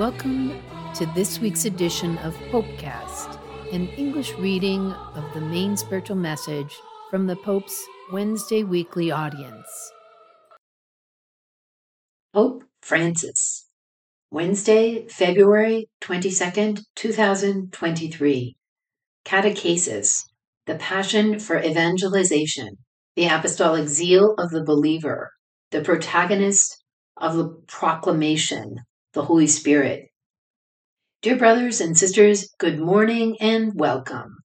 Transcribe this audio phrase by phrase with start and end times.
[0.00, 0.58] Welcome
[0.94, 3.38] to this week's edition of Popecast,
[3.70, 6.74] an English reading of the main spiritual message
[7.10, 9.92] from the Pope's Wednesday weekly audience.
[12.32, 13.68] Pope Francis,
[14.30, 18.56] Wednesday, February 22nd, 2023.
[19.26, 20.24] Catechesis,
[20.64, 22.78] the Passion for Evangelization,
[23.16, 25.32] the Apostolic Zeal of the Believer,
[25.72, 26.82] the protagonist
[27.18, 28.78] of the proclamation,
[29.12, 30.08] the Holy Spirit.
[31.22, 34.36] Dear brothers and sisters, good morning and welcome.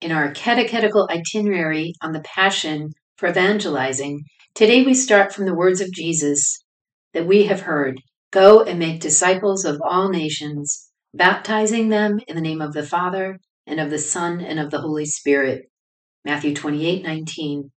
[0.00, 4.22] In our catechetical itinerary on the Passion for Evangelizing,
[4.54, 6.62] today we start from the words of Jesus
[7.12, 12.42] that we have heard Go and make disciples of all nations, baptizing them in the
[12.42, 15.62] name of the Father, and of the Son, and of the Holy Spirit.
[16.24, 17.72] Matthew 28 19.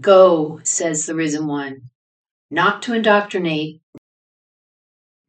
[0.00, 1.88] Go, says the risen one,
[2.50, 3.80] not to indoctrinate,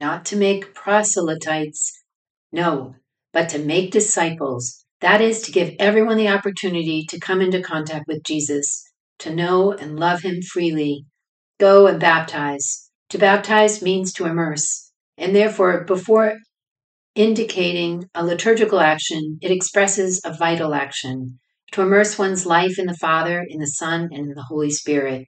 [0.04, 2.04] not to make proselytes,
[2.52, 2.94] no,
[3.32, 4.84] but to make disciples.
[5.00, 8.84] That is to give everyone the opportunity to come into contact with Jesus,
[9.20, 11.06] to know and love him freely.
[11.58, 12.90] Go and baptize.
[13.12, 16.34] To baptize means to immerse, and therefore, before
[17.16, 21.40] indicating a liturgical action, it expresses a vital action
[21.72, 25.28] to immerse one's life in the Father, in the Son, and in the Holy Spirit,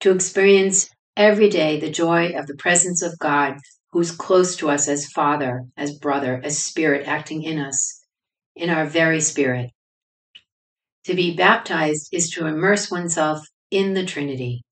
[0.00, 3.58] to experience every day the joy of the presence of God
[3.92, 8.04] who's close to us as Father, as brother, as Spirit acting in us,
[8.54, 9.70] in our very spirit.
[11.04, 14.62] To be baptized is to immerse oneself in the Trinity.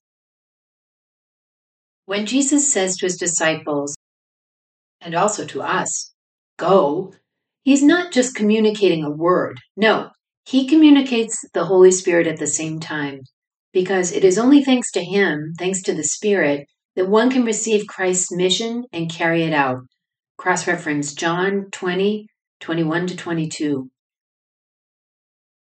[2.06, 3.94] When Jesus says to his disciples,
[5.00, 6.12] and also to us,
[6.58, 7.12] go,
[7.62, 9.58] he's not just communicating a word.
[9.76, 10.10] No,
[10.44, 13.20] he communicates the Holy Spirit at the same time,
[13.72, 16.66] because it is only thanks to him, thanks to the Spirit,
[16.98, 19.82] that one can receive Christ's mission and carry it out.
[20.36, 22.26] Cross reference John 20,
[22.58, 23.88] 21 to 22.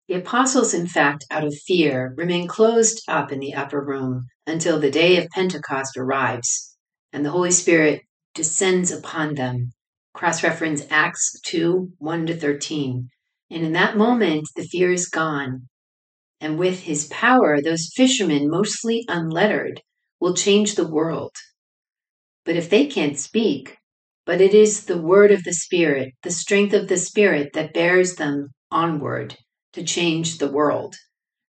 [0.08, 4.80] The apostles, in fact, out of fear, remain closed up in the upper room until
[4.80, 6.74] the day of Pentecost arrives
[7.12, 8.00] and the Holy Spirit
[8.32, 9.72] descends upon them.
[10.14, 13.10] Cross reference Acts 2 1 to 13.
[13.50, 15.68] And in that moment, the fear is gone.
[16.40, 19.82] And with his power, those fishermen, mostly unlettered,
[20.20, 21.32] will change the world.
[22.44, 23.76] But if they can't speak,
[24.24, 28.16] but it is the word of the Spirit, the strength of the Spirit that bears
[28.16, 29.36] them onward
[29.72, 30.96] to change the world.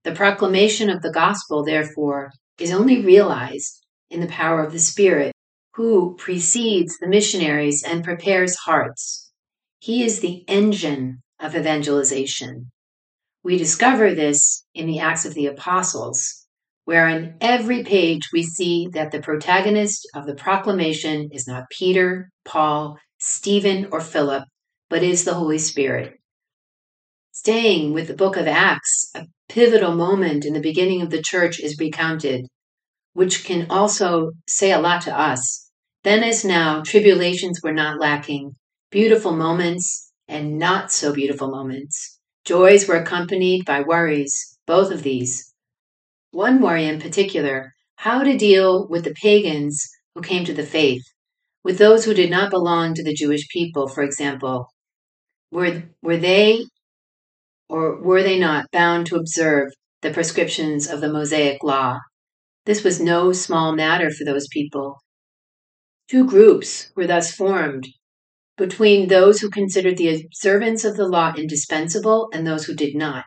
[0.04, 5.33] The proclamation of the gospel, therefore, is only realized in the power of the Spirit,
[5.75, 9.31] who precedes the missionaries and prepares hearts.
[9.78, 12.71] He is the engine of evangelization.
[13.43, 16.46] We discover this in the Acts of the Apostles,
[16.87, 22.31] where on every page we see that the protagonist of the proclamation is not Peter,
[22.45, 24.45] Paul, Stephen, or Philip,
[24.89, 26.15] but is the Holy Spirit.
[27.33, 31.59] Staying with the book of Acts, a pivotal moment in the beginning of the church
[31.59, 32.47] is recounted,
[33.15, 35.69] which can also say a lot to us.
[36.05, 38.55] Then, as now, tribulations were not lacking,
[38.93, 42.21] beautiful moments and not so beautiful moments.
[42.45, 45.53] Joys were accompanied by worries, both of these.
[46.33, 49.83] One worry in particular how to deal with the pagans
[50.15, 51.03] who came to the faith,
[51.65, 54.69] with those who did not belong to the Jewish people, for example.
[55.51, 56.65] Were, were they
[57.69, 59.73] or were they not bound to observe
[60.03, 61.99] the prescriptions of the Mosaic law?
[62.65, 64.99] This was no small matter for those people.
[66.09, 67.89] Two groups were thus formed
[68.57, 73.25] between those who considered the observance of the law indispensable and those who did not.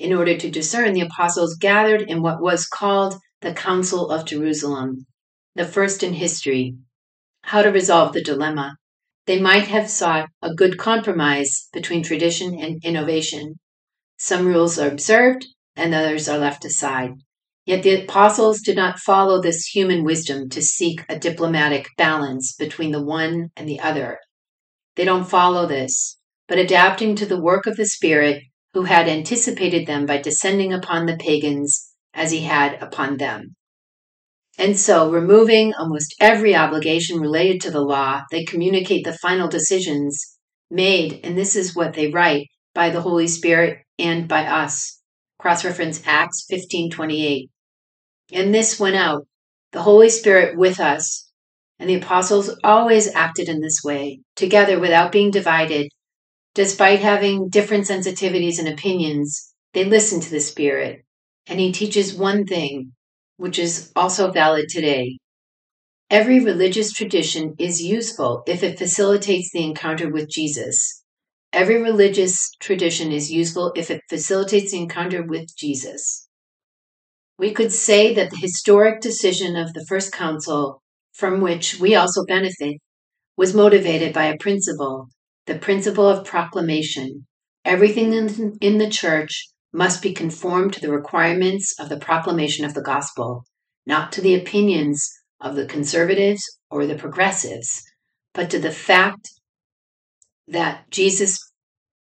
[0.00, 5.06] In order to discern, the apostles gathered in what was called the Council of Jerusalem,
[5.54, 6.74] the first in history.
[7.42, 8.76] How to resolve the dilemma.
[9.26, 13.56] They might have sought a good compromise between tradition and innovation.
[14.16, 15.46] Some rules are observed
[15.76, 17.10] and others are left aside.
[17.66, 22.92] Yet the apostles did not follow this human wisdom to seek a diplomatic balance between
[22.92, 24.18] the one and the other.
[24.96, 26.16] They don't follow this,
[26.48, 28.44] but adapting to the work of the Spirit,
[28.74, 33.54] who had anticipated them by descending upon the pagans as he had upon them.
[34.58, 40.36] And so, removing almost every obligation related to the law, they communicate the final decisions
[40.70, 45.00] made, and this is what they write, by the Holy Spirit and by us.
[45.38, 47.48] Cross reference Acts 15:28.
[48.32, 49.26] And this went out,
[49.72, 51.30] the Holy Spirit with us,
[51.78, 55.88] and the apostles always acted in this way, together without being divided,
[56.54, 61.04] Despite having different sensitivities and opinions, they listen to the Spirit,
[61.46, 62.92] and He teaches one thing,
[63.36, 65.18] which is also valid today.
[66.10, 71.04] Every religious tradition is useful if it facilitates the encounter with Jesus.
[71.52, 76.28] Every religious tradition is useful if it facilitates the encounter with Jesus.
[77.38, 80.82] We could say that the historic decision of the First Council,
[81.12, 82.78] from which we also benefit,
[83.36, 85.08] was motivated by a principle,
[85.50, 87.26] the principle of proclamation.
[87.64, 92.72] Everything in, in the church must be conformed to the requirements of the proclamation of
[92.72, 93.44] the gospel,
[93.84, 95.10] not to the opinions
[95.40, 97.82] of the conservatives or the progressives,
[98.32, 99.28] but to the fact
[100.46, 101.36] that Jesus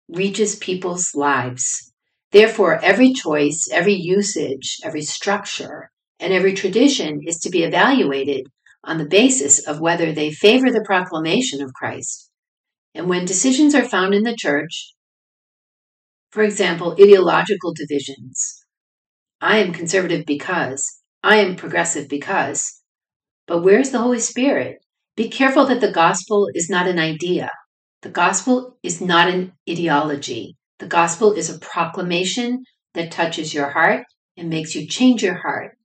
[0.08, 1.92] reaches people's lives.
[2.32, 8.46] Therefore, every choice, every usage, every structure, and every tradition is to be evaluated
[8.82, 12.30] on the basis of whether they favor the proclamation of Christ.
[12.96, 14.94] And when decisions are found in the church,
[16.30, 18.64] for example, ideological divisions,
[19.38, 22.80] I am conservative because, I am progressive because,
[23.46, 24.78] but where's the Holy Spirit?
[25.14, 27.50] Be careful that the gospel is not an idea.
[28.00, 30.56] The gospel is not an ideology.
[30.78, 32.64] The gospel is a proclamation
[32.94, 34.06] that touches your heart
[34.38, 35.76] and makes you change your heart.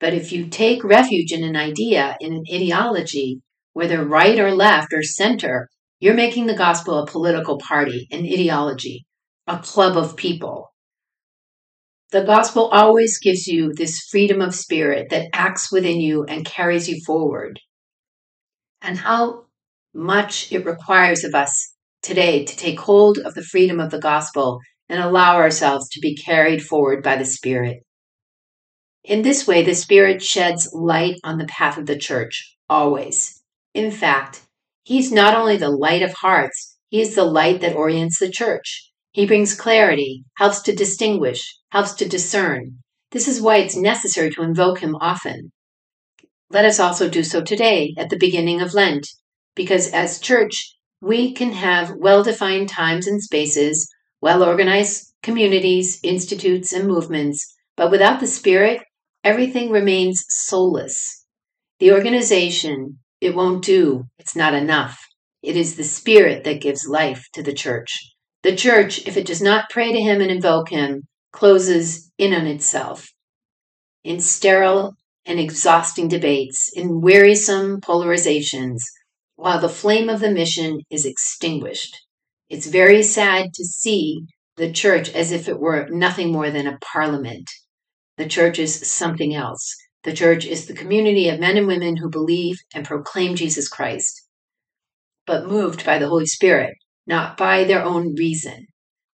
[0.00, 3.42] But if you take refuge in an idea, in an ideology,
[3.74, 5.68] whether right or left or center,
[6.00, 9.06] you're making the gospel a political party, an ideology,
[9.46, 10.72] a club of people.
[12.10, 16.88] The gospel always gives you this freedom of spirit that acts within you and carries
[16.88, 17.58] you forward.
[18.82, 19.46] And how
[19.94, 24.60] much it requires of us today to take hold of the freedom of the gospel
[24.88, 27.82] and allow ourselves to be carried forward by the Spirit.
[29.02, 33.42] In this way, the Spirit sheds light on the path of the church, always.
[33.72, 34.42] In fact,
[34.84, 38.92] He's not only the light of hearts, He is the light that orients the church.
[39.12, 42.78] He brings clarity, helps to distinguish, helps to discern.
[43.10, 45.52] This is why it's necessary to invoke him often.
[46.50, 49.06] Let us also do so today at the beginning of Lent,
[49.54, 53.88] because as church, we can have well defined times and spaces,
[54.20, 58.82] well organized communities, institutes, and movements, but without the Spirit,
[59.24, 61.24] everything remains soulless.
[61.78, 64.98] The organization, it won't do, it's not enough.
[65.42, 68.12] It is the Spirit that gives life to the church.
[68.42, 72.46] The church, if it does not pray to him and invoke him, closes in on
[72.46, 73.08] itself
[74.04, 74.94] in sterile
[75.24, 78.82] and exhausting debates, in wearisome polarizations,
[79.36, 81.96] while the flame of the mission is extinguished.
[82.50, 86.78] It's very sad to see the church as if it were nothing more than a
[86.92, 87.50] parliament.
[88.18, 89.74] The church is something else.
[90.04, 94.28] The church is the community of men and women who believe and proclaim Jesus Christ,
[95.26, 96.74] but moved by the Holy Spirit
[97.06, 98.66] not by their own reason.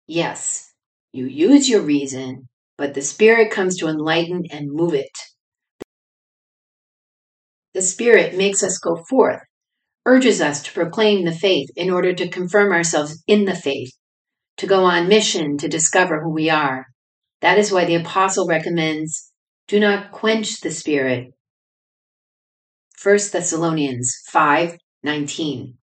[0.08, 0.72] Yes,
[1.12, 2.48] you use your reason,
[2.78, 5.18] but the Spirit comes to enlighten and move it.
[7.74, 9.42] The Spirit makes us go forth,
[10.06, 13.92] urges us to proclaim the faith in order to confirm ourselves in the faith,
[14.58, 16.86] to go on mission to discover who we are.
[17.42, 19.29] That is why the apostle recommends
[19.70, 21.32] do not quench the Spirit.
[23.02, 25.76] 1 Thessalonians 5 19.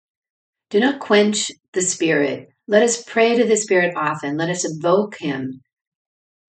[0.71, 2.49] Do not quench the Spirit.
[2.67, 4.39] Let us pray to the Spirit often.
[4.39, 5.61] Let us evoke Him.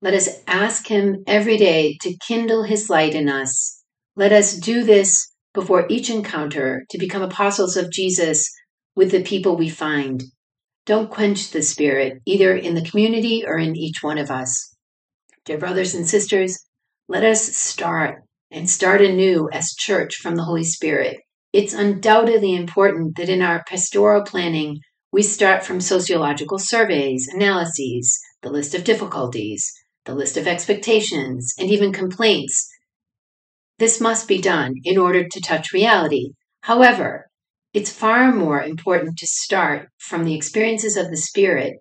[0.01, 3.83] Let us ask Him every day to kindle His light in us.
[4.15, 8.49] Let us do this before each encounter to become apostles of Jesus
[8.95, 10.23] with the people we find.
[10.85, 14.73] Don't quench the Spirit, either in the community or in each one of us.
[15.43, 16.64] Dear brothers and sisters,
[17.07, 21.17] let us start and start anew as church from the Holy Spirit.
[21.53, 24.79] It's undoubtedly important that in our pastoral planning,
[25.11, 29.71] we start from sociological surveys, analyses, the list of difficulties,
[30.05, 32.69] the list of expectations, and even complaints.
[33.77, 36.31] This must be done in order to touch reality.
[36.61, 37.27] However,
[37.73, 41.75] it's far more important to start from the experiences of the Spirit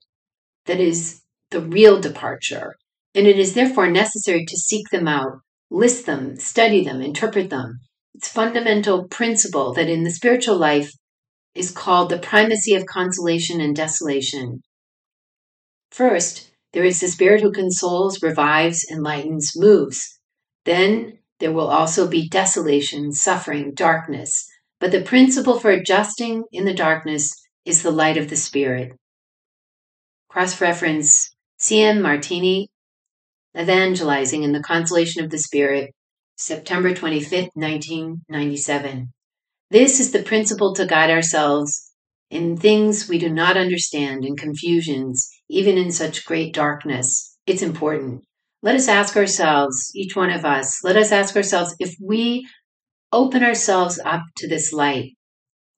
[0.67, 2.75] that is the real departure,
[3.15, 5.41] and it is therefore necessary to seek them out,
[5.71, 7.79] list them, study them, interpret them,
[8.15, 10.93] its fundamental principle that in the spiritual life
[11.55, 14.61] is called the primacy of consolation and desolation.
[15.91, 20.19] First, there is the Spirit who consoles, revives, enlightens, moves.
[20.65, 24.47] Then there will also be desolation, suffering, darkness.
[24.81, 27.33] But the principle for adjusting in the darkness
[27.65, 28.93] is the light of the Spirit.
[30.29, 32.03] Cross reference C.M.
[32.03, 32.69] Martini,
[33.59, 35.93] Evangelizing in the Consolation of the Spirit,
[36.37, 39.13] September 25th, 1997.
[39.71, 41.93] This is the principle to guide ourselves
[42.31, 47.37] in things we do not understand, in confusions, even in such great darkness.
[47.47, 48.25] It's important.
[48.63, 52.49] Let us ask ourselves, each one of us, let us ask ourselves if we
[53.13, 55.13] open ourselves up to this light,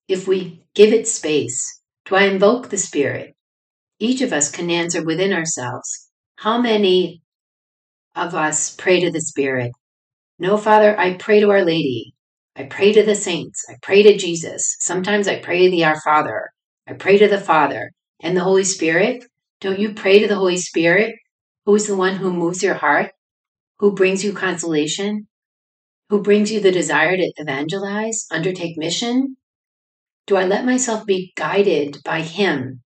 [0.08, 3.34] if we give it space, do I invoke the Spirit?
[3.98, 6.08] Each of us can answer within ourselves.
[6.36, 7.22] How many
[8.16, 9.72] of us pray to the Spirit?
[10.38, 12.14] No, Father, I pray to Our Lady.
[12.56, 13.64] I pray to the saints.
[13.68, 14.76] I pray to Jesus.
[14.80, 16.50] Sometimes I pray to the Our Father.
[16.88, 19.24] I pray to the Father and the Holy Spirit.
[19.60, 21.14] Don't you pray to the Holy Spirit,
[21.66, 23.12] who is the one who moves your heart,
[23.78, 25.28] who brings you consolation,
[26.08, 29.36] who brings you the desire to evangelize, undertake mission?
[30.26, 32.82] Do I let myself be guided by Him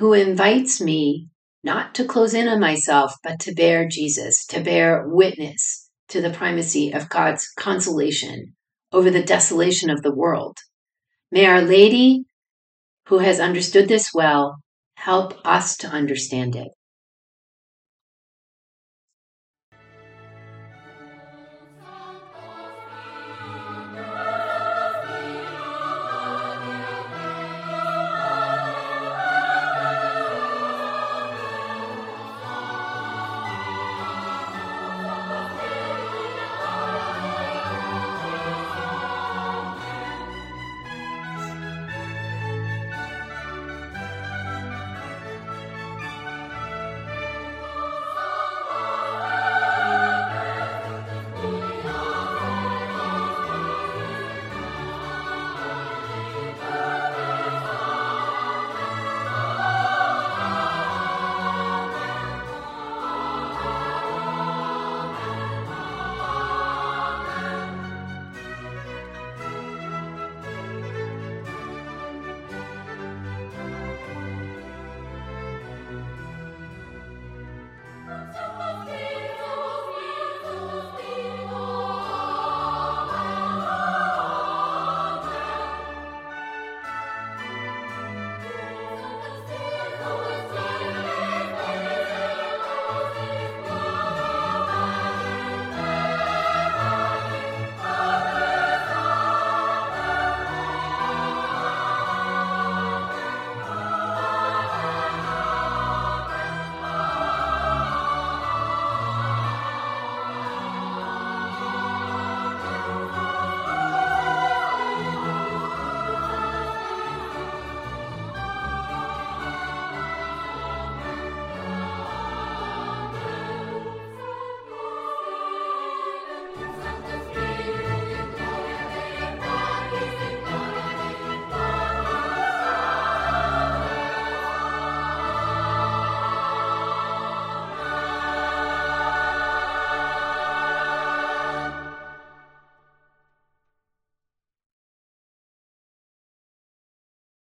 [0.00, 1.28] who invites me
[1.62, 6.30] not to close in on myself, but to bear Jesus, to bear witness to the
[6.30, 8.54] primacy of God's consolation
[8.92, 10.58] over the desolation of the world?
[11.30, 12.24] May Our Lady,
[13.06, 14.56] who has understood this well,
[14.94, 16.68] help us to understand it.